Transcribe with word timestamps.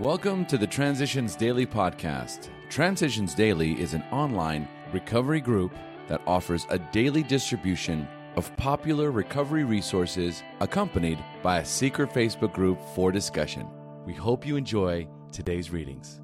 Welcome 0.00 0.46
to 0.46 0.56
the 0.56 0.64
Transitions 0.64 1.34
Daily 1.34 1.66
podcast. 1.66 2.50
Transitions 2.68 3.34
Daily 3.34 3.72
is 3.80 3.94
an 3.94 4.04
online 4.12 4.68
recovery 4.92 5.40
group 5.40 5.74
that 6.06 6.22
offers 6.24 6.68
a 6.70 6.78
daily 6.78 7.24
distribution 7.24 8.06
of 8.36 8.56
popular 8.56 9.10
recovery 9.10 9.64
resources 9.64 10.44
accompanied 10.60 11.18
by 11.42 11.58
a 11.58 11.64
secret 11.64 12.10
Facebook 12.10 12.52
group 12.52 12.80
for 12.94 13.10
discussion. 13.10 13.66
We 14.06 14.12
hope 14.12 14.46
you 14.46 14.54
enjoy 14.54 15.08
today's 15.32 15.72
readings. 15.72 16.20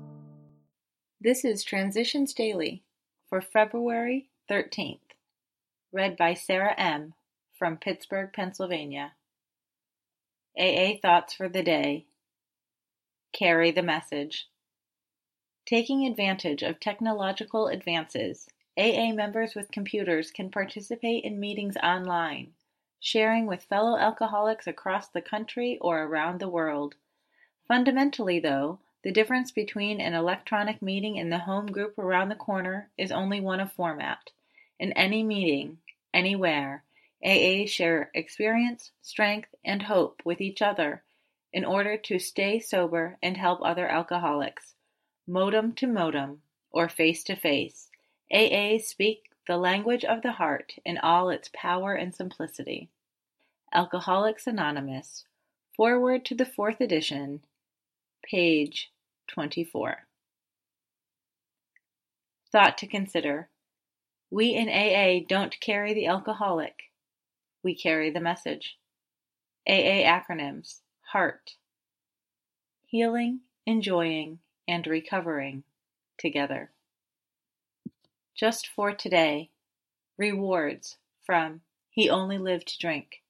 This 1.21 1.45
is 1.45 1.65
Transitions 1.65 2.33
Daily 2.33 2.85
for 3.29 3.41
February 3.41 4.29
13th, 4.49 5.01
read 5.93 6.17
by 6.17 6.35
Sarah 6.35 6.77
M. 6.79 7.15
from 7.59 7.79
Pittsburgh, 7.79 8.31
Pennsylvania. 8.33 9.15
AA 10.57 10.93
Thoughts 11.03 11.35
for 11.35 11.49
the 11.49 11.65
Day 11.65 12.07
Carry 13.35 13.73
the 13.73 13.83
message. 13.83 14.49
Taking 15.67 16.07
advantage 16.07 16.63
of 16.63 16.79
technological 16.79 17.67
advances, 17.67 18.49
AA 18.79 19.11
members 19.13 19.57
with 19.57 19.73
computers 19.73 20.31
can 20.31 20.53
participate 20.53 21.25
in 21.25 21.41
meetings 21.41 21.77
online, 21.79 22.53
sharing 23.01 23.47
with 23.47 23.65
fellow 23.65 23.99
alcoholics 23.99 24.69
across 24.69 25.09
the 25.09 25.21
country 25.21 25.79
or 25.81 26.05
around 26.05 26.39
the 26.39 26.49
world. 26.49 26.95
Fundamentally, 27.67 28.39
though, 28.39 28.79
the 29.03 29.11
difference 29.11 29.51
between 29.51 30.01
an 30.01 30.15
electronic 30.15 30.81
meeting 30.81 31.19
and 31.19 31.33
the 31.33 31.39
home 31.39 31.67
group 31.67 31.99
around 31.99 32.29
the 32.29 32.37
corner 32.37 32.89
is 32.97 33.11
only 33.11 33.41
one 33.41 33.59
of 33.59 33.73
format. 33.73 34.31
In 34.79 34.93
any 34.93 35.25
meeting, 35.25 35.79
anywhere, 36.15 36.85
AA 37.21 37.67
share 37.67 38.13
experience, 38.15 38.93
strength, 39.03 39.53
and 39.65 39.83
hope 39.83 40.23
with 40.25 40.41
each 40.41 40.63
other 40.63 41.03
in 41.55 41.65
order 41.65 41.97
to 41.97 42.19
stay 42.19 42.59
sober 42.59 43.17
and 43.23 43.37
help 43.37 43.61
other 43.63 43.89
alcoholics. 43.89 44.75
Modem 45.25 45.73
to 45.73 45.87
modem, 45.87 46.43
or 46.73 46.89
face 46.89 47.23
to 47.23 47.37
face, 47.37 47.89
AA 48.33 48.77
speak 48.79 49.31
the 49.47 49.57
language 49.57 50.05
of 50.05 50.23
the 50.23 50.33
heart 50.33 50.75
in 50.85 50.99
all 50.99 51.31
its 51.31 51.49
power 51.55 51.95
and 51.95 52.13
simplicity. 52.13 52.91
Alcoholics 53.73 54.49
Anonymous, 54.49 55.27
foreword 55.77 56.25
to 56.25 56.35
the 56.35 56.45
Fourth 56.45 56.81
Edition, 56.81 57.41
page 58.29 58.91
24. 59.29 60.09
Thought 62.51 62.79
to 62.79 62.87
consider. 62.89 63.49
We 64.29 64.55
in 64.55 64.69
AA 64.69 65.25
don't 65.29 65.61
carry 65.61 65.95
the 65.95 66.07
alcoholic, 66.07 66.91
we 67.63 67.77
carry 67.77 68.11
the 68.11 68.21
message. 68.21 68.77
AA 69.69 70.03
acronyms 70.05 70.81
heart, 71.13 71.57
healing, 72.87 73.41
enjoying, 73.67 74.39
and 74.67 74.87
recovering 74.87 75.65
together. 76.19 76.71
Just 78.35 78.67
for 78.67 78.93
today, 78.93 79.51
rewards 80.17 80.97
from 81.25 81.61
He 81.91 82.11
Only 82.11 82.39
Lived 82.39 82.69
to 82.69 82.79
Drink. 82.79 83.23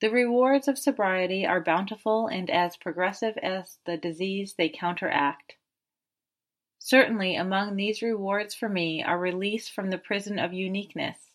The 0.00 0.10
rewards 0.10 0.68
of 0.68 0.78
sobriety 0.78 1.46
are 1.46 1.62
bountiful 1.62 2.26
and 2.26 2.50
as 2.50 2.76
progressive 2.76 3.36
as 3.38 3.78
the 3.86 3.96
disease 3.96 4.54
they 4.54 4.68
counteract. 4.68 5.56
Certainly, 6.78 7.36
among 7.36 7.76
these 7.76 8.02
rewards 8.02 8.54
for 8.54 8.68
me 8.68 9.02
are 9.02 9.18
release 9.18 9.68
from 9.68 9.90
the 9.90 9.98
prison 9.98 10.38
of 10.38 10.52
uniqueness 10.52 11.33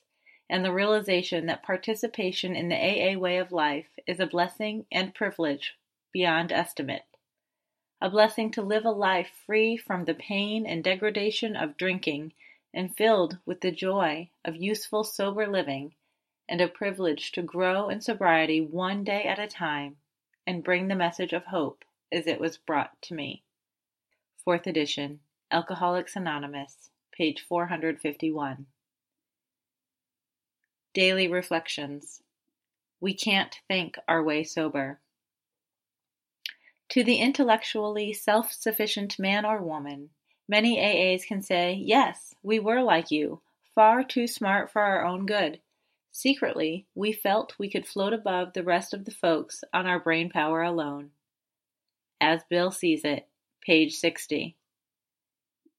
and 0.49 0.65
the 0.65 0.73
realization 0.73 1.45
that 1.45 1.63
participation 1.63 2.55
in 2.55 2.69
the 2.69 2.75
AA 2.75 3.17
way 3.17 3.37
of 3.37 3.51
life 3.51 3.87
is 4.07 4.19
a 4.19 4.25
blessing 4.25 4.85
and 4.91 5.13
privilege 5.13 5.75
beyond 6.11 6.51
estimate. 6.51 7.05
A 8.01 8.09
blessing 8.09 8.49
to 8.51 8.61
live 8.61 8.85
a 8.85 8.91
life 8.91 9.29
free 9.45 9.77
from 9.77 10.05
the 10.05 10.13
pain 10.13 10.65
and 10.65 10.83
degradation 10.83 11.55
of 11.55 11.77
drinking 11.77 12.33
and 12.73 12.95
filled 12.95 13.37
with 13.45 13.61
the 13.61 13.71
joy 13.71 14.29
of 14.45 14.55
useful 14.55 15.03
sober 15.03 15.47
living, 15.47 15.93
and 16.47 16.61
a 16.61 16.67
privilege 16.67 17.31
to 17.31 17.41
grow 17.41 17.89
in 17.89 18.01
sobriety 18.01 18.59
one 18.59 19.03
day 19.03 19.23
at 19.23 19.37
a 19.37 19.47
time 19.47 19.97
and 20.47 20.63
bring 20.63 20.87
the 20.87 20.95
message 20.95 21.33
of 21.33 21.45
hope 21.45 21.85
as 22.11 22.25
it 22.25 22.39
was 22.39 22.57
brought 22.57 22.99
to 23.01 23.13
me. 23.13 23.43
Fourth 24.43 24.65
edition, 24.65 25.19
Alcoholics 25.51 26.15
Anonymous, 26.15 26.89
page 27.11 27.41
451. 27.47 28.65
Daily 30.95 31.27
Reflections 31.27 32.23
We 32.99 33.13
Can't 33.13 33.55
Think 33.67 33.99
Our 34.07 34.23
Way 34.23 34.43
Sober. 34.43 34.99
To 36.89 37.03
the 37.03 37.17
intellectually 37.17 38.11
self 38.11 38.51
sufficient 38.51 39.19
man 39.19 39.45
or 39.45 39.61
woman, 39.61 40.09
many 40.47 40.79
AAs 40.79 41.27
can 41.27 41.43
say, 41.43 41.73
Yes, 41.73 42.33
we 42.41 42.57
were 42.57 42.81
like 42.81 43.11
you, 43.11 43.39
far 43.75 44.03
too 44.03 44.25
smart 44.25 44.71
for 44.71 44.81
our 44.81 45.05
own 45.05 45.27
good. 45.27 45.61
Secretly, 46.11 46.87
we 46.95 47.13
felt 47.13 47.59
we 47.59 47.69
could 47.69 47.85
float 47.85 48.11
above 48.11 48.53
the 48.53 48.63
rest 48.63 48.91
of 48.91 49.05
the 49.05 49.11
folks 49.11 49.63
on 49.71 49.85
our 49.85 49.99
brain 49.99 50.31
power 50.31 50.63
alone. 50.63 51.11
As 52.19 52.41
Bill 52.49 52.71
sees 52.71 53.05
it, 53.05 53.27
page 53.61 53.93
60. 53.93 54.55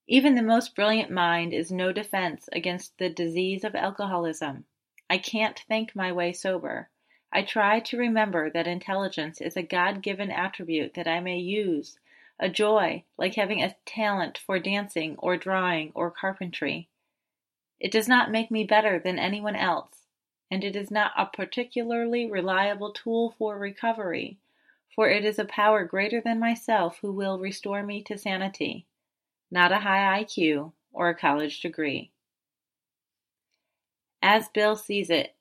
Even 0.06 0.37
the 0.37 0.42
most 0.42 0.77
brilliant 0.77 1.10
mind 1.10 1.53
is 1.53 1.72
no 1.72 1.92
defense 1.92 2.48
against 2.53 2.97
the 2.98 3.10
disease 3.10 3.65
of 3.65 3.75
alcoholism. 3.75 4.66
I 5.10 5.19
can't 5.19 5.59
think 5.59 5.97
my 5.97 6.12
way 6.12 6.32
sober. 6.32 6.88
I 7.32 7.43
try 7.43 7.81
to 7.81 7.98
remember 7.98 8.48
that 8.48 8.69
intelligence 8.69 9.41
is 9.41 9.56
a 9.56 9.62
God 9.62 10.03
given 10.03 10.31
attribute 10.31 10.94
that 10.94 11.09
I 11.09 11.19
may 11.19 11.38
use, 11.38 11.98
a 12.38 12.48
joy, 12.48 13.03
like 13.19 13.34
having 13.34 13.60
a 13.60 13.75
talent 13.84 14.38
for 14.38 14.60
dancing 14.60 15.16
or 15.19 15.37
drawing 15.37 15.91
or 15.97 16.12
carpentry. 16.12 16.88
It 17.81 17.91
does 17.91 18.06
not 18.06 18.31
make 18.31 18.53
me 18.53 18.62
better 18.62 19.00
than 19.00 19.19
anyone 19.19 19.56
else, 19.56 20.06
and 20.48 20.62
it 20.62 20.76
is 20.76 20.93
not 20.93 21.10
a 21.16 21.27
particularly 21.27 22.31
reliable 22.31 22.92
tool 22.92 23.34
for 23.37 23.59
recovery, 23.59 24.38
for 24.94 25.10
it 25.10 25.25
is 25.25 25.41
a 25.41 25.44
power 25.44 25.84
greater 25.84 26.21
than 26.21 26.38
myself 26.38 26.98
who 27.00 27.10
will 27.10 27.41
restore 27.41 27.82
me 27.82 28.00
to 28.04 28.16
sanity, 28.16 28.87
not 29.50 29.72
a 29.72 29.78
high 29.78 30.22
IQ 30.22 30.72
or 30.92 31.09
a 31.09 31.16
college 31.16 31.60
degree. 31.60 32.12
As 34.23 34.49
Bill 34.49 34.77
sees 34.77 35.11
it, 35.11 35.35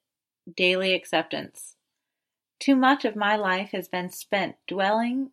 daily 0.55 0.93
acceptance. 0.93 1.75
Too 2.59 2.75
much 2.75 3.05
of 3.05 3.15
my 3.15 3.35
life 3.35 3.71
has 3.71 3.87
been 3.87 4.09
spent 4.09 4.55
dwelling 4.67 5.31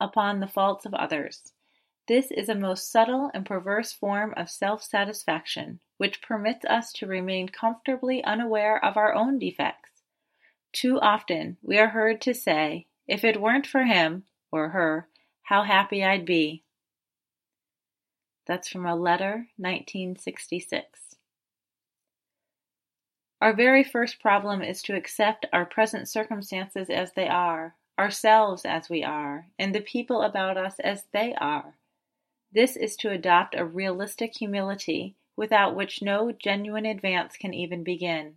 upon 0.00 0.40
the 0.40 0.48
faults 0.48 0.84
of 0.84 0.94
others. 0.94 1.52
This 2.08 2.30
is 2.32 2.48
a 2.48 2.54
most 2.54 2.90
subtle 2.90 3.30
and 3.32 3.46
perverse 3.46 3.92
form 3.92 4.34
of 4.36 4.50
self 4.50 4.82
satisfaction, 4.82 5.80
which 5.98 6.20
permits 6.22 6.64
us 6.64 6.92
to 6.94 7.06
remain 7.06 7.48
comfortably 7.48 8.22
unaware 8.24 8.84
of 8.84 8.96
our 8.96 9.14
own 9.14 9.38
defects. 9.38 10.02
Too 10.72 10.98
often 11.00 11.58
we 11.62 11.78
are 11.78 11.88
heard 11.88 12.20
to 12.22 12.34
say, 12.34 12.86
If 13.06 13.22
it 13.22 13.40
weren't 13.40 13.66
for 13.66 13.84
him, 13.84 14.24
or 14.50 14.70
her, 14.70 15.08
how 15.42 15.62
happy 15.62 16.04
I'd 16.04 16.26
be. 16.26 16.64
That's 18.46 18.68
from 18.68 18.86
a 18.86 18.96
letter, 18.96 19.48
1966. 19.56 21.11
Our 23.42 23.52
very 23.52 23.82
first 23.82 24.20
problem 24.20 24.62
is 24.62 24.82
to 24.82 24.94
accept 24.94 25.46
our 25.52 25.66
present 25.66 26.08
circumstances 26.08 26.88
as 26.88 27.14
they 27.14 27.26
are, 27.26 27.74
ourselves 27.98 28.64
as 28.64 28.88
we 28.88 29.02
are, 29.02 29.48
and 29.58 29.74
the 29.74 29.80
people 29.80 30.22
about 30.22 30.56
us 30.56 30.78
as 30.78 31.06
they 31.12 31.34
are. 31.34 31.74
This 32.52 32.76
is 32.76 32.94
to 32.98 33.10
adopt 33.10 33.56
a 33.56 33.64
realistic 33.64 34.36
humility 34.36 35.16
without 35.34 35.74
which 35.74 36.02
no 36.02 36.30
genuine 36.30 36.86
advance 36.86 37.36
can 37.36 37.52
even 37.52 37.82
begin. 37.82 38.36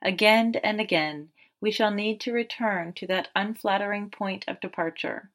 Again 0.00 0.54
and 0.62 0.80
again, 0.80 1.30
we 1.60 1.72
shall 1.72 1.90
need 1.90 2.20
to 2.20 2.32
return 2.32 2.92
to 2.92 3.06
that 3.08 3.30
unflattering 3.34 4.10
point 4.10 4.44
of 4.46 4.60
departure. 4.60 5.28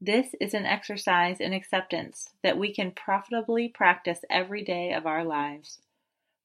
This 0.00 0.36
is 0.40 0.54
an 0.54 0.66
exercise 0.66 1.40
in 1.40 1.52
acceptance 1.52 2.28
that 2.44 2.58
we 2.58 2.72
can 2.72 2.92
profitably 2.92 3.68
practice 3.68 4.24
every 4.30 4.62
day 4.62 4.92
of 4.92 5.04
our 5.04 5.24
lives 5.24 5.80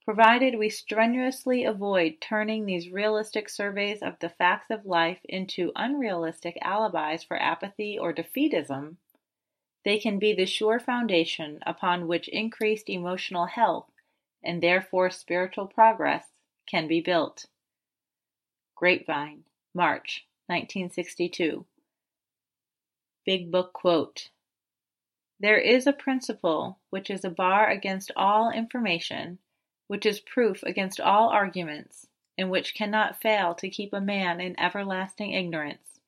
provided 0.08 0.58
we 0.58 0.70
strenuously 0.70 1.66
avoid 1.66 2.16
turning 2.22 2.66
these 2.66 2.90
realistic 2.90 3.50
surveys 3.50 4.02
of 4.02 4.18
the 4.20 4.30
facts 4.30 4.70
of 4.70 4.86
life 4.86 5.20
into 5.26 5.70
unrealistic 5.76 6.58
alibis 6.62 7.26
for 7.26 7.36
apathy 7.36 8.00
or 8.00 8.14
defeatism, 8.14 8.96
they 9.84 10.00
can 10.00 10.18
be 10.18 10.34
the 10.34 10.46
sure 10.46 10.80
foundation 10.80 11.60
upon 11.66 12.08
which 12.08 12.30
increased 12.30 12.90
emotional 12.90 13.48
health 13.48 13.92
and 14.42 14.64
therefore 14.64 15.10
spiritual 15.10 15.68
progress 15.68 16.24
can 16.66 16.88
be 16.88 17.02
built. 17.02 17.46
Grapevine, 18.76 19.44
March 19.74 20.26
1962. 20.46 21.66
Big 23.26 23.52
Book 23.52 23.74
Quote 23.74 24.30
There 25.38 25.60
is 25.60 25.86
a 25.86 25.92
principle 25.92 26.80
which 26.92 27.10
is 27.10 27.26
a 27.26 27.30
bar 27.30 27.70
against 27.70 28.10
all 28.16 28.50
information 28.50 29.40
which 29.88 30.06
is 30.06 30.20
proof 30.20 30.64
against 30.64 31.00
all 31.00 31.30
arguments, 31.30 32.08
and 32.38 32.50
which 32.50 32.76
cannot 32.76 33.22
fail 33.22 33.56
to 33.56 33.70
keep 33.70 33.94
a 33.94 34.02
man 34.02 34.40
in 34.40 34.60
everlasting 34.60 35.32
ignorance. 35.32 36.00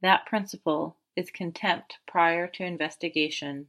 That 0.00 0.26
principle 0.26 0.96
is 1.14 1.30
contempt 1.30 1.98
prior 2.06 2.46
to 2.48 2.64
investigation. 2.64 3.68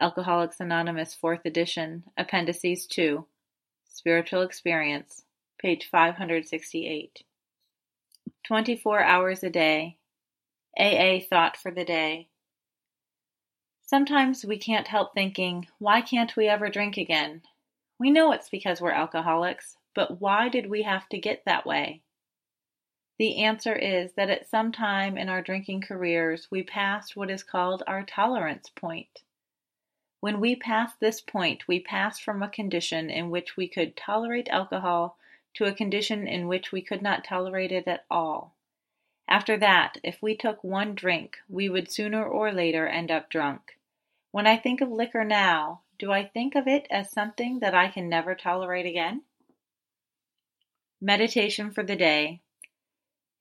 Alcoholics 0.00 0.60
Anonymous, 0.60 1.16
4th 1.20 1.44
edition, 1.44 2.04
Appendices 2.16 2.86
2, 2.86 3.26
Spiritual 3.88 4.42
Experience, 4.42 5.24
page 5.60 5.88
568. 5.90 7.24
24 8.44 9.02
hours 9.02 9.42
a 9.42 9.50
day. 9.50 9.98
AA 10.78 11.18
thought 11.28 11.56
for 11.56 11.72
the 11.72 11.84
day. 11.84 12.28
Sometimes 13.84 14.44
we 14.44 14.58
can't 14.58 14.86
help 14.86 15.12
thinking, 15.12 15.66
why 15.78 16.00
can't 16.00 16.36
we 16.36 16.46
ever 16.46 16.68
drink 16.68 16.96
again? 16.96 17.42
We 17.98 18.10
know 18.10 18.32
it's 18.32 18.48
because 18.48 18.80
we're 18.80 18.92
alcoholics, 18.92 19.76
but 19.94 20.20
why 20.20 20.48
did 20.48 20.70
we 20.70 20.82
have 20.82 21.08
to 21.08 21.18
get 21.18 21.44
that 21.44 21.66
way? 21.66 22.02
The 23.18 23.42
answer 23.42 23.74
is 23.74 24.12
that 24.12 24.30
at 24.30 24.48
some 24.48 24.70
time 24.70 25.18
in 25.18 25.28
our 25.28 25.42
drinking 25.42 25.80
careers 25.80 26.48
we 26.50 26.62
passed 26.62 27.16
what 27.16 27.30
is 27.30 27.42
called 27.42 27.82
our 27.86 28.04
tolerance 28.04 28.68
point. 28.68 29.22
When 30.20 30.38
we 30.38 30.54
passed 30.54 31.00
this 31.00 31.20
point, 31.20 31.66
we 31.66 31.80
passed 31.80 32.22
from 32.22 32.42
a 32.42 32.48
condition 32.48 33.10
in 33.10 33.30
which 33.30 33.56
we 33.56 33.66
could 33.66 33.96
tolerate 33.96 34.48
alcohol 34.48 35.18
to 35.54 35.64
a 35.64 35.72
condition 35.72 36.28
in 36.28 36.46
which 36.46 36.70
we 36.70 36.80
could 36.80 37.02
not 37.02 37.24
tolerate 37.24 37.72
it 37.72 37.88
at 37.88 38.04
all. 38.08 38.54
After 39.26 39.56
that, 39.58 39.98
if 40.04 40.22
we 40.22 40.36
took 40.36 40.62
one 40.62 40.94
drink, 40.94 41.38
we 41.48 41.68
would 41.68 41.90
sooner 41.90 42.24
or 42.24 42.52
later 42.52 42.86
end 42.86 43.10
up 43.10 43.28
drunk. 43.28 43.78
When 44.30 44.46
I 44.46 44.56
think 44.56 44.80
of 44.80 44.90
liquor 44.90 45.24
now, 45.24 45.82
do 45.98 46.12
I 46.12 46.24
think 46.24 46.54
of 46.54 46.68
it 46.68 46.86
as 46.90 47.10
something 47.10 47.58
that 47.60 47.74
I 47.74 47.88
can 47.88 48.08
never 48.08 48.34
tolerate 48.34 48.86
again? 48.86 49.22
Meditation 51.00 51.70
for 51.70 51.82
the 51.82 51.96
day. 51.96 52.40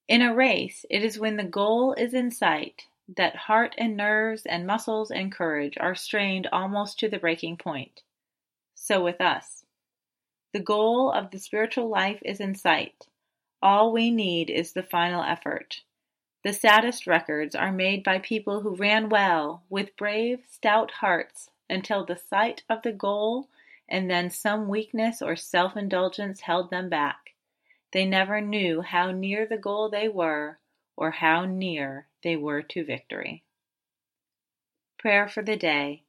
In 0.07 0.21
a 0.21 0.33
race, 0.33 0.85
it 0.89 1.03
is 1.03 1.19
when 1.19 1.37
the 1.37 1.43
goal 1.43 1.93
is 1.93 2.13
in 2.13 2.31
sight 2.31 2.83
that 3.15 3.35
heart 3.35 3.75
and 3.77 3.95
nerves 3.95 4.45
and 4.45 4.67
muscles 4.67 5.11
and 5.11 5.31
courage 5.31 5.77
are 5.79 5.95
strained 5.95 6.47
almost 6.51 6.99
to 6.99 7.09
the 7.09 7.19
breaking 7.19 7.57
point. 7.57 8.01
So 8.75 9.03
with 9.03 9.21
us. 9.21 9.65
The 10.53 10.59
goal 10.59 11.11
of 11.11 11.31
the 11.31 11.39
spiritual 11.39 11.89
life 11.89 12.19
is 12.23 12.39
in 12.39 12.55
sight. 12.55 13.07
All 13.61 13.91
we 13.91 14.11
need 14.11 14.49
is 14.49 14.73
the 14.73 14.83
final 14.83 15.23
effort. 15.23 15.81
The 16.43 16.53
saddest 16.53 17.07
records 17.07 17.55
are 17.55 17.71
made 17.71 18.03
by 18.03 18.19
people 18.19 18.61
who 18.61 18.75
ran 18.75 19.09
well, 19.09 19.63
with 19.69 19.97
brave, 19.97 20.43
stout 20.49 20.91
hearts, 20.91 21.49
until 21.69 22.05
the 22.05 22.17
sight 22.17 22.63
of 22.69 22.81
the 22.81 22.91
goal 22.91 23.49
and 23.89 24.09
then 24.09 24.29
some 24.29 24.67
weakness 24.67 25.21
or 25.21 25.35
self 25.35 25.77
indulgence 25.77 26.41
held 26.41 26.69
them 26.69 26.89
back. 26.89 27.33
They 27.93 28.05
never 28.05 28.41
knew 28.41 28.81
how 28.81 29.11
near 29.11 29.45
the 29.45 29.57
goal 29.57 29.89
they 29.89 30.09
were, 30.09 30.59
or 30.97 31.11
how 31.11 31.45
near 31.45 32.07
they 32.23 32.35
were 32.35 32.61
to 32.61 32.83
victory. 32.83 33.43
Prayer 34.97 35.27
for 35.27 35.41
the 35.41 35.55
day. 35.55 36.03